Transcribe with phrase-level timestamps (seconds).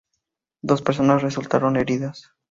[0.63, 2.31] Dos personas resultaron heridas.